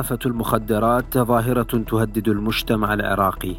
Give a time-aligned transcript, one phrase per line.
[0.00, 3.54] آفة المخدرات ظاهرة تهدد المجتمع العراقي.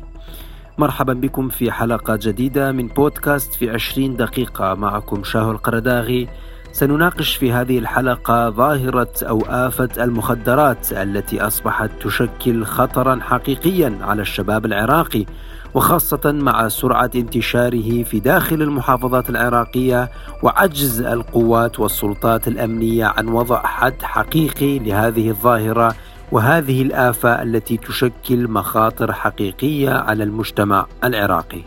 [0.78, 6.30] مرحبا بكم في حلقة جديدة من بودكاست في عشرين دقيقة معكم شاهو القرداغي
[6.72, 14.66] سنناقش في هذه الحلقة ظاهرة أو آفة المخدرات التي أصبحت تشكل خطرا حقيقيا على الشباب
[14.66, 15.26] العراقي
[15.74, 20.12] وخاصة مع سرعة انتشاره في داخل المحافظات العراقية
[20.44, 25.96] وعجز القوات والسلطات الأمنية عن وضع حد حقيقي لهذه الظاهرة
[26.34, 31.62] وهذه الآفة التي تشكل مخاطر حقيقية على المجتمع العراقي.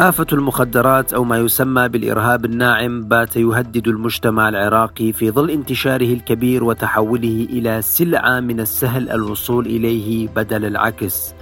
[0.00, 6.64] آفة المخدرات أو ما يسمى بالإرهاب الناعم بات يهدد المجتمع العراقي في ظل انتشاره الكبير
[6.64, 11.34] وتحوله إلى سلعة من السهل الوصول إليه بدل العكس.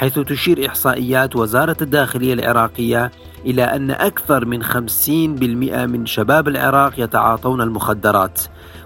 [0.00, 3.10] حيث تشير إحصائيات وزارة الداخلية العراقية
[3.46, 8.40] إلى أن أكثر من 50% من شباب العراق يتعاطون المخدرات.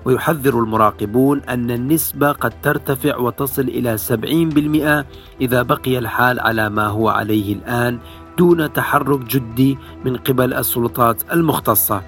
[0.05, 5.05] ويحذر المراقبون أن النسبة قد ترتفع وتصل إلى 70%
[5.41, 7.99] إذا بقي الحال على ما هو عليه الآن
[8.39, 12.03] دون تحرك جدي من قبل السلطات المختصة.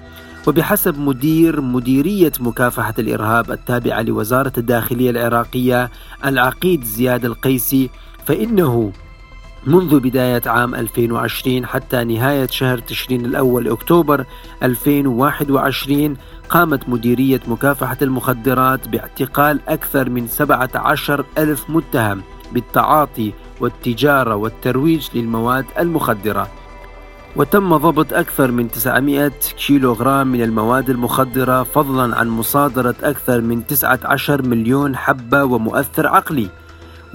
[0.47, 5.91] وبحسب مدير مديرية مكافحة الإرهاب التابعة لوزارة الداخلية العراقية
[6.25, 7.89] العقيد زياد القيسي
[8.27, 8.91] فإنه
[9.67, 14.25] منذ بداية عام 2020 حتى نهاية شهر تشرين الأول أكتوبر
[14.63, 16.17] 2021
[16.49, 26.47] قامت مديرية مكافحة المخدرات باعتقال أكثر من 17 ألف متهم بالتعاطي والتجارة والترويج للمواد المخدرة.
[27.35, 29.31] وتم ضبط أكثر من 900
[29.67, 36.49] كيلوغرام من المواد المخدرة فضلا عن مصادرة أكثر من 19 مليون حبة ومؤثر عقلي.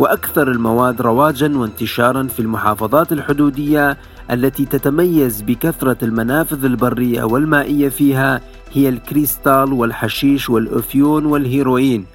[0.02, 3.98] وأكثر المواد رواجا وانتشارا في المحافظات الحدودية
[4.30, 8.40] التي تتميز بكثرة المنافذ البرية والمائية فيها
[8.72, 12.06] هي الكريستال والحشيش والافيون والهيروين.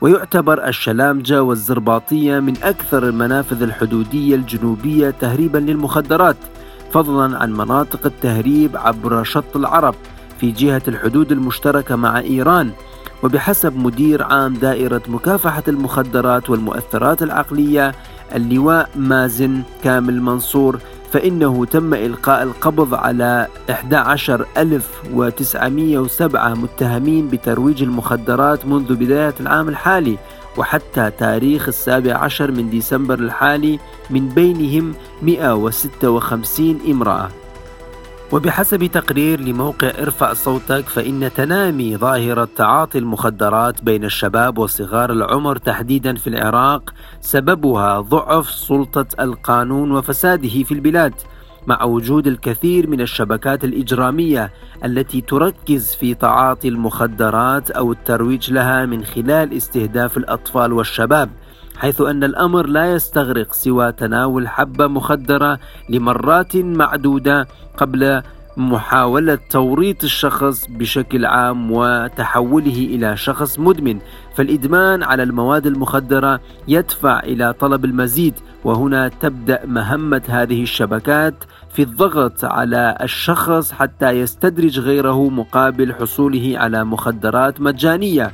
[0.00, 6.36] ويعتبر الشلامجة والزرباطية من أكثر المنافذ الحدودية الجنوبية تهريبا للمخدرات
[6.92, 9.94] فضلا عن مناطق التهريب عبر شط العرب
[10.40, 12.70] في جهة الحدود المشتركة مع إيران.
[13.22, 17.94] وبحسب مدير عام دائرة مكافحة المخدرات والمؤثرات العقلية
[18.34, 20.78] اللواء مازن كامل منصور
[21.12, 30.18] فإنه تم إلقاء القبض على 11907 متهمين بترويج المخدرات منذ بداية العام الحالي
[30.56, 33.78] وحتى تاريخ السابع عشر من ديسمبر الحالي
[34.10, 37.28] من بينهم 156 امرأة.
[38.32, 46.14] وبحسب تقرير لموقع ارفع صوتك فإن تنامي ظاهرة تعاطي المخدرات بين الشباب وصغار العمر تحديدا
[46.14, 46.94] في العراق.
[47.20, 51.14] سببها ضعف سلطة القانون وفساده في البلاد
[51.66, 54.52] مع وجود الكثير من الشبكات الإجرامية
[54.84, 61.30] التي تركز في تعاطي المخدرات أو الترويج لها من خلال استهداف الأطفال والشباب.
[61.78, 65.58] حيث أن الأمر لا يستغرق سوى تناول حبة مخدرة
[65.88, 68.22] لمرات معدودة قبل
[68.56, 73.98] محاولة توريط الشخص بشكل عام وتحوله إلى شخص مدمن.
[74.34, 78.34] فالإدمان على المواد المخدرة يدفع إلى طلب المزيد
[78.64, 81.34] وهنا تبدأ مهمة هذه الشبكات
[81.72, 88.32] في الضغط على الشخص حتى يستدرج غيره مقابل حصوله على مخدرات مجانية.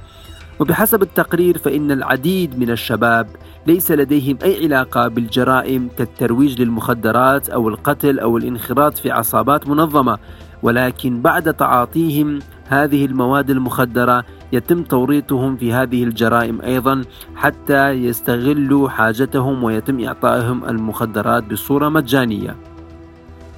[0.61, 3.27] وبحسب التقرير فإن العديد من الشباب
[3.67, 10.19] ليس لديهم أي علاقة بالجرائم كالترويج للمخدرات أو القتل أو الانخراط في عصابات منظمة
[10.63, 12.39] ولكن بعد تعاطيهم
[12.69, 17.03] هذه المواد المخدرة يتم توريطهم في هذه الجرائم أيضا
[17.37, 22.74] حتى يستغلوا حاجتهم ويتم إعطائهم المخدرات بصورة مجانية.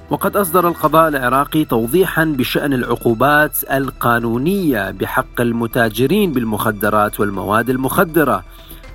[0.09, 8.43] وقد أصدر القضاء العراقي توضيحا بشأن العقوبات القانونية بحق المتاجرين بالمخدرات والمواد المخدرة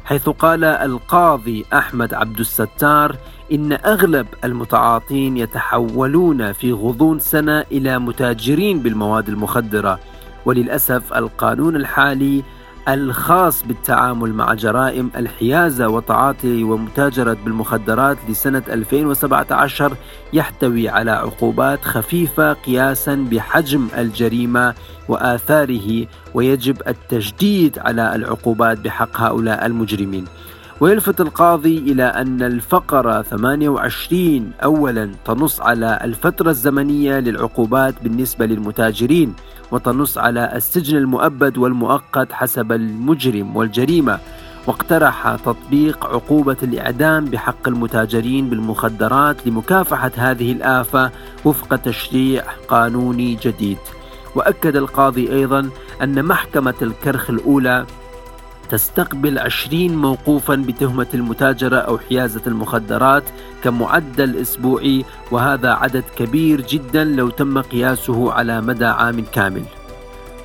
[0.04, 3.16] حيث قال القاضي أحمد عبد الستار
[3.52, 9.98] إن أغلب المتعاطين يتحولون في غضون سنة إلى متاجرين بالمواد المخدرة.
[10.46, 12.42] وللأسف القانون الحالي
[12.88, 19.96] الخاص بالتعامل مع جرائم الحيازة وتعاطي ومتاجرة بالمخدرات لسنة 2017
[20.32, 24.74] يحتوي على عقوبات خفيفة قياسا بحجم الجريمة
[25.08, 30.24] وآثاره ويجب التجديد على العقوبات بحق هؤلاء المجرمين.
[30.80, 39.34] ويلفت القاضي إلى أن الفقرة 28 أولا تنص على الفترة الزمنية للعقوبات بالنسبة للمتاجرين.
[39.72, 44.18] وتنص على السجن المؤبد والمؤقت حسب المجرم والجريمة
[44.66, 51.10] واقترح تطبيق عقوبة الإعدام بحق المتاجرين بالمخدرات لمكافحة هذه الآفة
[51.44, 53.78] وفق تشريع قانوني جديد.
[54.34, 55.70] وأكد القاضي أيضا
[56.02, 57.86] أن محكمة الكرخ الأولى
[58.72, 63.22] تستقبل عشرين موقوفا بتهمة المتاجرة أو حيازة المخدرات
[63.64, 69.64] كمعدل أسبوعي وهذا عدد كبير جدا لو تم قياسه على مدى عام كامل.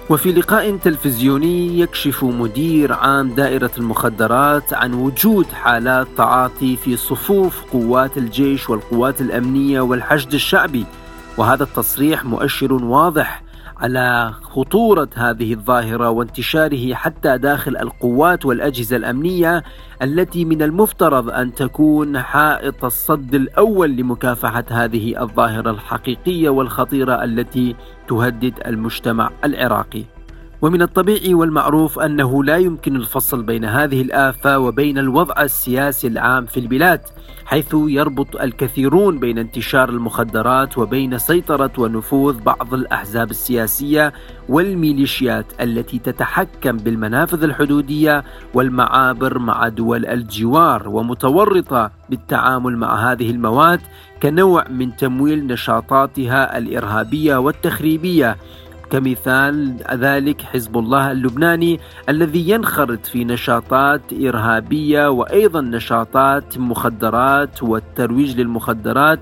[0.09, 8.17] وفي لقاء تلفزيوني يكشف مدير عام دائرة المخدرات عن وجود حالات تعاطي في صفوف قوات
[8.17, 10.85] الجيش والقوات الأمنية والحشد الشعبي
[11.37, 13.46] وهذا التصريح مؤشر واضح
[13.79, 19.63] على خطورة هذه الظاهرة وانتشاره حتى داخل القوات والأجهزة الأمنية
[20.01, 27.75] التي من المفترض أن تكون حائط الصد الأول لمكافحة هذه الظاهرة الحقيقية والخطيرة التي
[28.07, 30.16] تهدد المجتمع العراقي.
[30.61, 36.59] ومن الطبيعي والمعروف أنه لا يمكن الفصل بين هذه الآفة وبين الوضع السياسي العام في
[36.59, 37.01] البلاد
[37.45, 44.13] حيث يربط الكثيرون بين انتشار المخدرات وبين سيطرة ونفوذ بعض الأحزاب السياسية
[44.49, 53.81] والميليشيات التي تتحكم بالمنافذ الحدودية والمعابر مع دول الجوار ومتورطة بالتعامل مع هذه المواد
[54.23, 58.37] كنوع من تمويل نشاطاتها الإرهابية والتخريبية.
[58.91, 61.79] كمثال ذلك حزب الله اللبناني
[62.09, 69.19] الذي ينخرط في نشاطات إرهابية وأيضا نشاطات مخدرات والترويج للمخدرات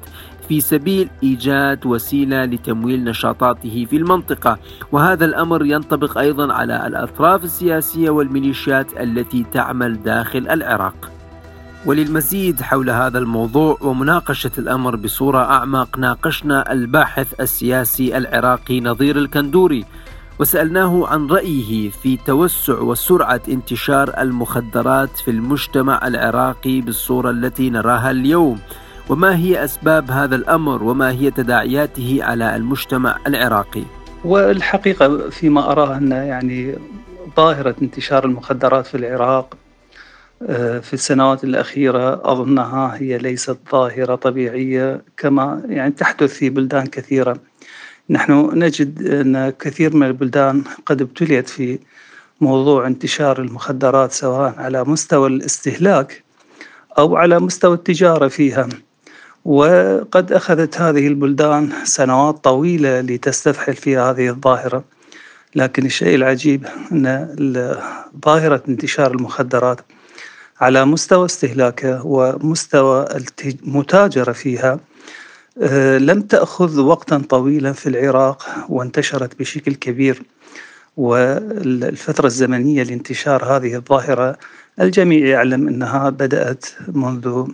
[0.47, 4.57] في سبيل إيجاد وسيلة لتمويل نشاطاته في المنطقة.
[4.91, 11.14] وهذا الأمر ينطبق أيضا على الأطراف السياسية والميليشيات التي تعمل داخل العراق.
[11.85, 19.85] وللمزيد حول هذا الموضوع ومناقشة الأمر بصورة أعمق ناقشنا الباحث السياسي العراقي نظير الكندوري
[20.39, 28.59] وسألناه عن رأيه في توسع وسرعة انتشار المخدرات في المجتمع العراقي بالصورة التي نراها اليوم
[29.09, 33.83] وما هي أسباب هذا الأمر وما هي تداعياته على المجتمع العراقي.
[34.23, 36.75] والحقيقة فيما أراه أن يعني
[37.37, 39.57] ظاهرة انتشار المخدرات في العراق
[40.81, 47.37] في السنوات الأخيرة أظنها هي ليست ظاهرة طبيعية كما يعني تحدث في بلدان كثيرة.
[48.09, 51.79] نحن نجد أن كثير من البلدان قد ابتليت في
[52.41, 56.23] موضوع انتشار المخدرات سواء على مستوى الاستهلاك
[56.97, 58.69] أو على مستوى التجارة فيها.
[59.45, 64.83] وقد أخذت هذه البلدان سنوات طويلة لتستفحل في هذه الظاهرة.
[65.55, 67.35] لكن الشيء العجيب أن
[68.25, 69.81] ظاهرة انتشار المخدرات
[70.61, 73.07] على مستوى استهلاكها ومستوى
[73.45, 74.79] المتاجرة فيها
[75.61, 80.21] آه، لم تأخذ وقتا طويلا في العراق وانتشرت بشكل كبير.
[80.97, 84.37] والفترة الزمنية لانتشار هذه الظاهرة
[84.81, 87.47] الجميع يعلم أنها بدأت منذ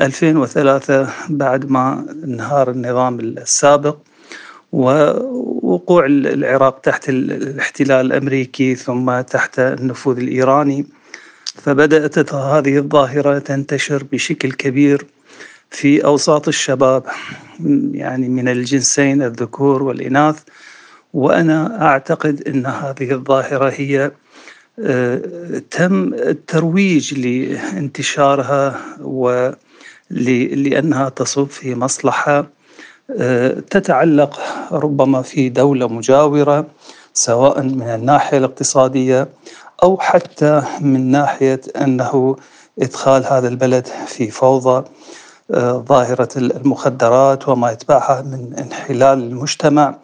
[0.00, 3.96] 2003 بعد ما انهار النظام السابق.
[4.72, 10.86] ووقوع العراق تحت الاحتلال الأمريكي ثم تحت النفوذ الإيراني.
[11.62, 15.06] فبدأت هذه الظاهرة تنتشر بشكل كبير
[15.70, 17.04] في أوساط الشباب
[17.92, 20.42] يعني من الجنسين الذكور والإناث
[21.14, 24.10] وأنا أعتقد أن هذه الظاهرة هي
[24.80, 25.22] آه،
[25.70, 28.80] تم الترويج لانتشارها
[30.10, 32.46] ولأنها تصب في مصلحة
[33.18, 34.40] آه، تتعلق
[34.72, 36.66] ربما في دولة مجاورة
[37.12, 39.28] سواء من الناحية الاقتصادية
[39.82, 42.36] أو حتى من ناحية أنه
[42.78, 44.84] إدخال هذا البلد في فوضى
[45.50, 49.94] آه، ظاهرة المخدرات وما يتبعها من انحلال المجتمع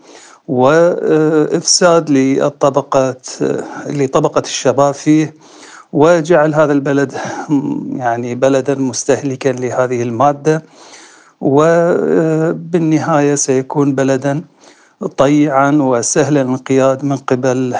[0.48, 3.16] وإفساد للطبقة
[3.86, 5.34] لطبقة الشباب فيه
[5.92, 7.12] وجعل هذا البلد
[7.92, 10.62] يعني بلدا مستهلكا لهذه المادة
[11.40, 14.42] وبالنهاية سيكون بلدا
[15.16, 17.74] طيعا وسهل الانقياد من قبل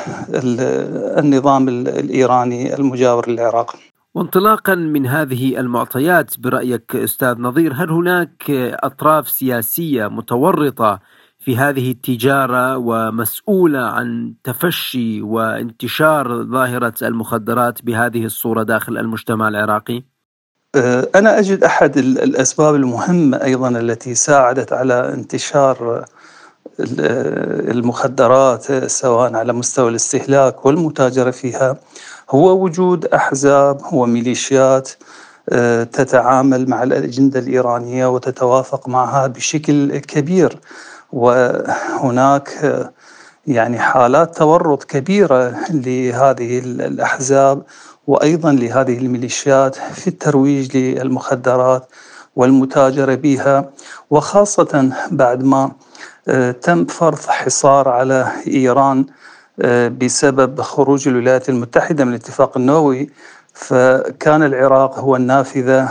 [1.18, 3.76] النظام الإيراني المجاور للعراق.
[4.14, 8.50] وانطلاقا من هذه المعطيات برأيك أستاذ نظير هل هناك
[8.84, 11.00] أطراف سياسية متورطة
[11.44, 20.02] في هذه التجارة ومسؤولة عن تفشي وانتشار ظاهرة المخدرات بهذه الصورة داخل المجتمع العراقي؟
[20.74, 26.04] أه، أنا أجد أحد الأسباب المهمة أيضا التي ساعدت على انتشار
[26.80, 31.76] المخدرات سواء على مستوى الاستهلاك والمتاجرة فيها
[32.30, 34.90] هو وجود أحزاب وميليشيات
[35.48, 40.58] آه، تتعامل مع الأجندة الإيرانية وتتوافق معها بشكل كبير.
[41.12, 42.92] وهناك آه،
[43.46, 47.62] يعني حالات تورط كبيرة لهذه الأحزاب
[48.06, 51.86] وأيضا لهذه الميليشيات في الترويج للمخدرات
[52.36, 53.70] والمتاجرة بها
[54.10, 55.70] وخاصة بعد ما
[56.62, 59.06] تم فرض حصار على إيران
[59.98, 63.10] بسبب خروج الولايات المتحدة من الاتفاق النووي.
[63.54, 65.88] فكان العراق هو النافذة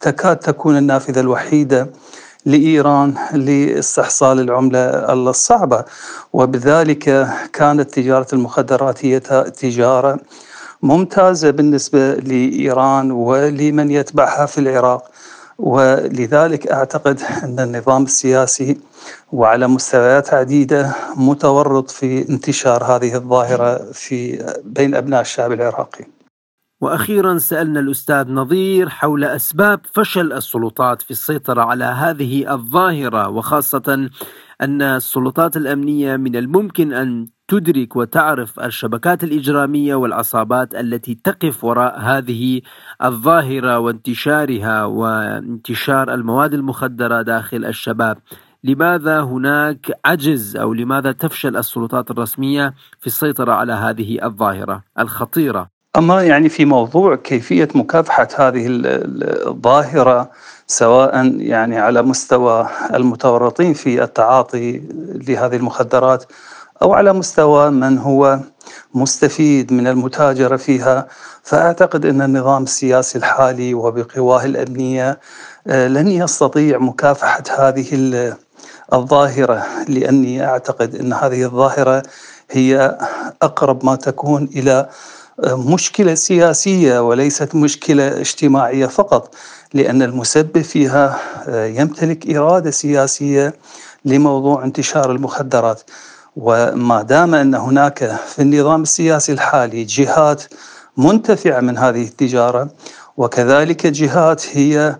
[0.00, 1.90] تكاد تكون النافذة الوحيدة
[2.46, 4.80] لإيران لاستحصال العملة
[5.12, 5.84] الصعبة.
[6.32, 10.18] وبذلك كانت تجارة المخدرات هي تجارة
[10.82, 15.10] ممتازة بالنسبة لإيران ولمن يتبعها في العراق.
[15.58, 18.80] ولذلك أعتقد أن النظام السياسي
[19.32, 26.04] وعلى مستويات عديدة متورط في انتشار هذه الظاهرة في بين أبناء الشعب العراقي.
[26.80, 34.10] وأخيرا سألنا الأستاذ نظير حول أسباب فشل السلطات في السيطرة على هذه الظاهرة وخاصة
[34.62, 42.60] أن السلطات الأمنية من الممكن أن تدرك وتعرف الشبكات الإجرامية والعصابات التي تقف وراء هذه
[43.04, 48.18] الظاهرة وانتشارها وانتشار المواد المخدرة داخل الشباب.
[48.64, 56.22] لماذا هناك عجز أو لماذا تفشل السلطات الرسمية في السيطرة على هذه الظاهرة الخطيرة؟ أما
[56.22, 60.30] يعني في موضوع كيفية مكافحة هذه الظاهرة
[60.66, 64.82] سواء يعني على مستوى المتورطين في التعاطي
[65.28, 66.24] لهذه المخدرات
[66.82, 68.38] أو على مستوى من هو
[68.94, 71.06] مستفيد من المتاجرة فيها
[71.42, 75.20] فأعتقد أن النظام السياسي الحالي وبقواه الأمنية
[75.66, 78.34] آه، لن يستطيع مكافحة هذه
[78.92, 82.02] الظاهرة لأني أعتقد أن هذه الظاهرة
[82.50, 82.98] هي
[83.42, 84.88] أقرب ما تكون إلى
[85.44, 89.34] مشكلة سياسية وليست مشكلة اجتماعية فقط
[89.74, 93.54] لأن المسبب فيها آه، يمتلك إرادة سياسية
[94.04, 95.82] لموضوع انتشار المخدرات.
[96.36, 100.42] وما دام أن هناك في النظام السياسي الحالي جهات
[100.96, 102.68] منتفعة من هذه التجارة
[103.16, 104.96] وكذلك جهات هي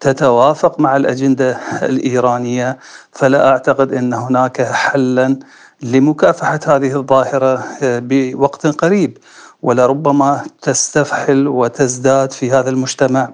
[0.00, 2.78] تتوافق مع الأجندة الإيرانية
[3.12, 5.36] فلا أعتقد أن هناك حلا
[5.82, 9.18] لمكافحة هذه الظاهرة آه، بوقت قريب.
[9.62, 13.30] ولربما تستفحل وتزداد في هذا المجتمع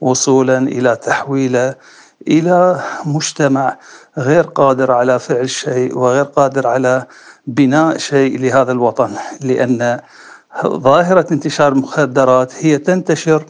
[0.00, 1.74] وصولا إلى تحويله
[2.28, 3.76] إلى مجتمع
[4.18, 7.06] غير قادر على فعل شيء وغير قادر على
[7.46, 9.10] بناء شيء لهذا الوطن
[9.40, 10.00] لأن
[10.66, 13.44] ظاهرة انتشار المخدرات هي تنتشر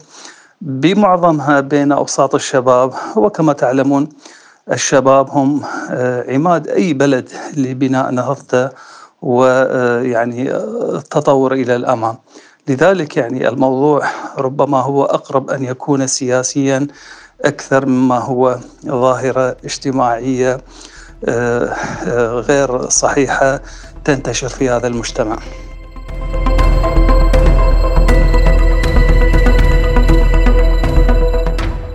[0.61, 4.09] بمعظمها بين أوساط الشباب وكما تعلمون
[4.71, 5.61] الشباب هم
[5.91, 8.69] آه، عماد أي بلد لبناء نهضته
[9.21, 12.17] ويعني التطور إلى الأمام
[12.67, 16.87] لذلك يعني الموضوع ربما هو أقرب أن يكون سياسيا
[17.45, 20.61] أكثر مما هو ظاهرة اجتماعية
[21.25, 21.65] آه،
[22.07, 23.61] آه، غير صحيحة
[24.05, 25.39] تنتشر في هذا المجتمع.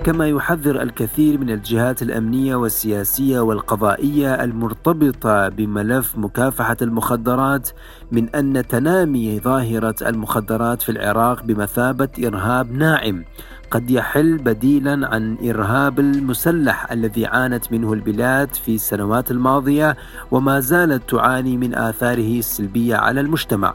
[0.07, 7.69] كما يحذر الكثير من الجهات الأمنية والسياسية والقضائية المرتبطة بملف مكافحة المخدرات
[8.13, 13.25] من أن تنامي ظاهرة المخدرات في العراق بمثابة إرهاب ناعم
[13.71, 19.97] قد يحل بديلا عن إرهاب المسلح الذي عانت منه البلاد في السنوات الماضية
[20.31, 23.75] وما زالت تعاني من آثاره السلبية على المجتمع.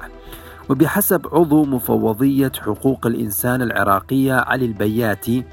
[0.70, 5.44] وبحسب عضو مفوضية حقوق الإنسان العراقية علي البياتي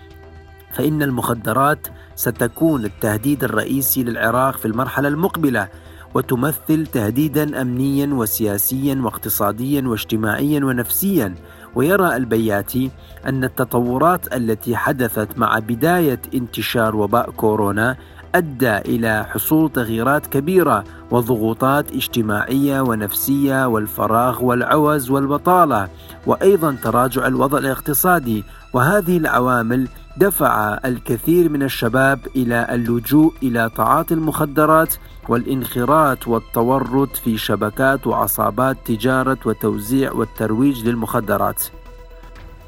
[0.72, 5.68] فإن المخدرات ستكون التهديد الرئيسي للعراق في المرحلة المقبلة
[6.14, 11.34] وتمثل تهديدا امنيا وسياسيا واقتصاديا واجتماعيا ونفسيا.
[11.74, 12.90] ويرى البياتي
[13.26, 17.96] أن التطورات التي حدثت مع بداية انتشار وباء كورونا
[18.34, 25.88] أدى إلى حصول تغييرات كبيرة وضغوطات اجتماعية ونفسية والفراغ والعوز والبطالة
[26.26, 34.94] وأيضا تراجع الوضع الاقتصادي وهذه العوامل دفع الكثير من الشباب إلى اللجوء إلى تعاطي المخدرات
[35.28, 41.62] والانخراط والتورط في شبكات وعصابات تجارة وتوزيع والترويج للمخدرات.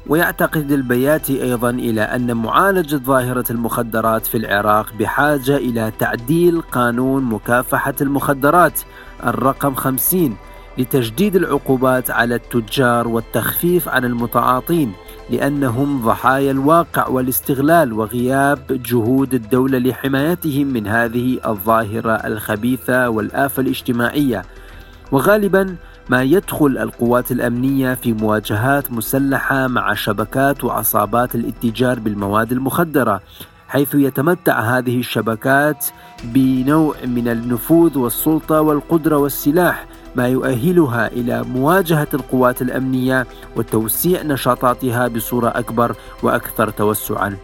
[0.07, 7.93] ويعتقد البياتي أيضا إلى أن معالجة ظاهرة المخدرات في العراق بحاجة إلى تعديل قانون مكافحة
[8.01, 8.79] المخدرات
[9.25, 10.37] الرقم 50
[10.77, 14.93] لتجديد العقوبات على التجار والتخفيف عن المتعاطين
[15.29, 24.41] لأنهم ضحايا الواقع والاستغلال وغياب جهود الدولة لحمايتهم من هذه الظاهرة الخبيثة والآفة الاجتماعية.
[25.11, 25.75] وغالبا
[26.09, 33.21] ما يدخل القوات الأمنية في مواجهات مسلحة مع شبكات وعصابات الاتجار بالمواد المخدرة
[33.67, 35.85] حيث يتمتع هذه الشبكات
[36.23, 45.47] بنوع من النفوذ والسلطة والقدرة والسلاح ما يؤهلها إلى مواجهة القوات الأمنية وتوسيع نشاطاتها بصورة
[45.47, 47.37] أكبر وأكثر توسعا.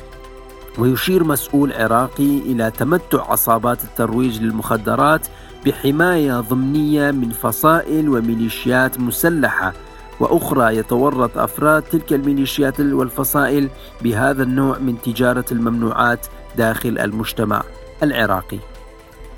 [0.77, 5.27] ويشير مسؤول عراقي إلى تمتع عصابات الترويج للمخدرات
[5.67, 9.73] بحماية ضمنية من فصائل وميليشيات مسلحة.
[10.19, 13.69] وأخرى يتورط أفراد تلك الميليشيات والفصائل
[14.01, 17.63] بهذا النوع من تجارة الممنوعات داخل المجتمع
[18.03, 18.59] العراقي.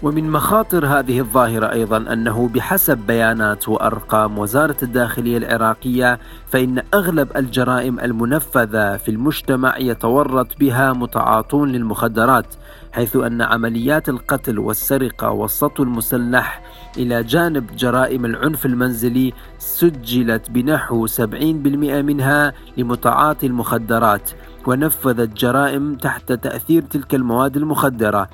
[0.04, 8.00] ومن مخاطر هذه الظاهرة أيضا أنه بحسب بيانات وأرقام وزارة الداخلية العراقية فإن أغلب الجرائم
[8.00, 12.56] المنفذة في المجتمع يتورط بها متعاطون للمخدرات
[12.92, 16.62] حيث أن عمليات القتل والسرقة والسطو المسلح
[16.98, 24.32] إلى جانب جرائم العنف المنزلي سجلت بنحو 70% منها لمتعاطي المخدرات
[24.68, 28.30] ونفذت جرائم تحت تأثير تلك المواد المخدرة.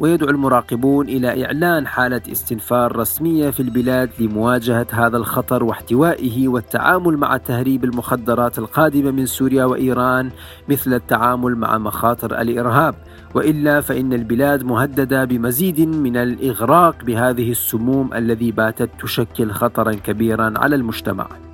[0.00, 7.36] ويدعو المراقبون إلى إعلان حالة استنفار رسمية في البلاد لمواجهة هذا الخطر واحتوائه والتعامل مع
[7.36, 10.30] تهريب المخدرات القادمة من سوريا وإيران
[10.68, 12.94] مثل التعامل مع مخاطر الإرهاب
[13.34, 20.76] وإلا فإن البلاد مهددة بمزيد من الإغراق بهذه السموم الذي باتت تشكل خطرا كبيرا على
[20.76, 21.47] المجتمع.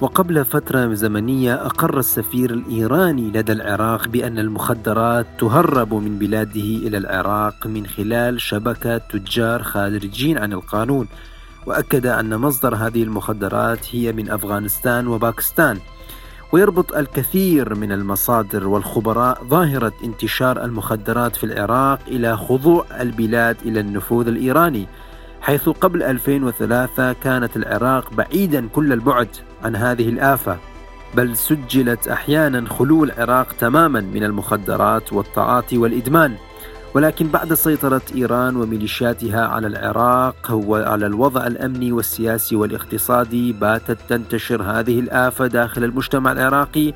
[0.00, 7.66] وقبل فترة زمنية أقر السفير الإيراني لدى العراق بأن المخدرات تهرب من بلاده إلى العراق
[7.66, 11.08] من خلال شبكة تجار خارجين عن القانون
[11.66, 15.78] وأكد أن مصدر هذه المخدرات هي من أفغانستان وباكستان.
[16.52, 24.28] ويربط الكثير من المصادر والخبراء ظاهرة انتشار المخدرات في العراق إلى خضوع البلاد إلى النفوذ
[24.28, 24.86] الإيراني
[25.40, 29.28] حيث قبل 2003 كانت العراق بعيدا كل البعد.
[29.64, 30.58] عن هذه الآفة
[31.14, 36.34] بل سجلت أحيانا خلو العراق تماما من المخدرات والتعاطي والإدمان.
[36.94, 45.00] ولكن بعد سيطرة إيران وميليشياتها على العراق وعلى الوضع الأمني والسياسي والاقتصادي باتت تنتشر هذه
[45.00, 46.92] الآفة داخل المجتمع العراقي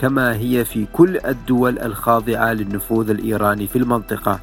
[0.00, 4.40] كما هي في كل الدول الخاضعة للنفوذ الإيراني في المنطقة.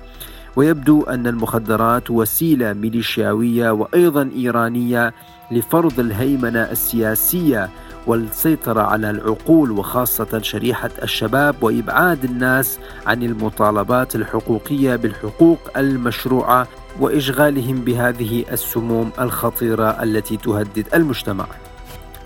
[0.55, 5.13] ويبدو أن المخدرات وسيلة ميليشياوية وأيضا إيرانية
[5.51, 7.69] لفرض الهيمنة السياسية
[8.07, 16.67] والسيطرة على العقول وخاصة شريحة الشباب وإبعاد الناس عن المطالبات الحقوقية بالحقوق المشروعة
[16.99, 21.45] وإشغالهم بهذه السموم الخطيرة التي تهدد المجتمع.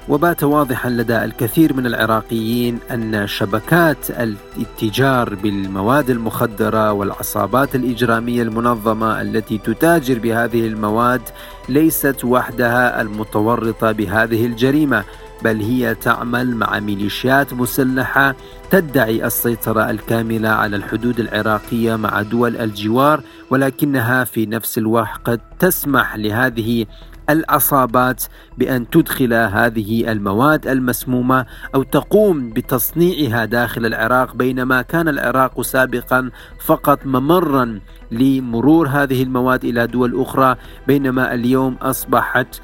[0.10, 9.58] وبات واضحا لدى الكثير من العراقيين أن شبكات الاتجار بالمواد المخدرة والعصابات الإجرامية المنظمة التي
[9.58, 11.22] تتاجر بهذه المواد
[11.69, 15.04] ليست وحدها المتورطة بهذه الجريمة
[15.43, 18.36] بل هي تعمل مع ميليشيات مسلحة
[18.69, 26.86] تدعي السيطرة الكاملة على الحدود العراقية مع دول الجوار ولكنها في نفس الوقت تسمح لهذه
[27.30, 28.24] العصابات
[28.58, 36.30] بأن تدخل هذه المواد المسمومة أو تقوم بتصنيعها داخل العراق بينما كان العراق سابقا
[36.65, 37.80] فقط ممرا
[38.12, 40.56] لمرور هذه المواد إلى دول أخرى
[40.88, 42.62] بينما اليوم أصبحت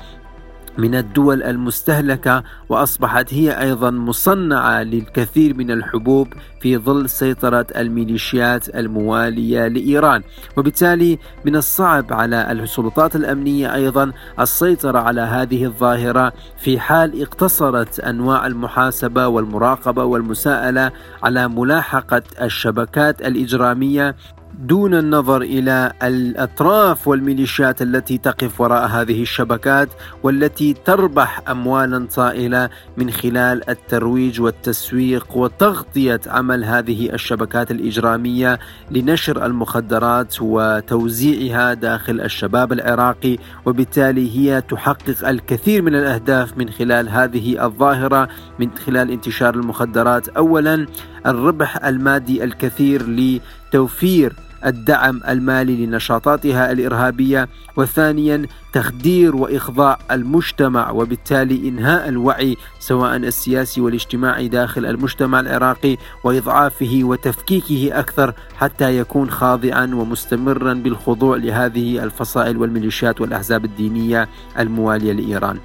[0.78, 6.28] من الدول المستهلكة وأصبحت هي أيضا مصنعة للكثير من الحبوب
[6.62, 10.24] في ظل سيطرة الميليشيات الموالية لإيران.
[10.58, 18.48] وبالتالي من الصعب على السلطات الأمنية أيضا السيطرة على هذه الظاهرة في حال اقتصرت أنواع
[18.48, 20.92] المحاسبة والمراقبة والمساءلة
[21.24, 24.16] على ملاحقة الشبكات الإجرامية
[24.60, 29.90] دون النظر إلى الأطراف والميليشيات التي تقف وراء هذه الشبكات
[30.24, 38.60] والتي تربح اموالا طائله من خلال الترويج والتسويق وتغطية عمل هذه الشبكات الإجرامية
[38.92, 47.66] لنشر المخدرات وتوزيعها داخل الشباب العراقي وبالتالي هي تحقق الكثير من الأهداف من خلال هذه
[47.66, 48.28] الظاهرة
[48.60, 50.30] من خلال انتشار المخدرات.
[50.30, 50.88] اولا
[51.26, 62.58] الربح المادي الكثير لتوفير الدعم المالي لنشاطاتها الإرهابية وثانيا تخدير وإخضاع المجتمع وبالتالي إنهاء الوعي
[62.80, 72.04] سواء السياسي والاجتماعي داخل المجتمع العراقي وإضعافه وتفكيكه أكثر حتى يكون خاضعا ومستمرا بالخضوع لهذه
[72.04, 75.60] الفصائل والميليشيات والأحزاب الدينية الموالية لإيران.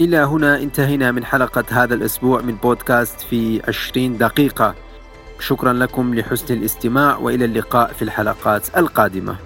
[0.00, 4.74] إلى هنا انتهينا من حلقة هذا الأسبوع من بودكاست في 20 دقيقة
[5.40, 9.36] شكرا لكم لحسن الاستماع وإلى اللقاء في الحلقات القادمة.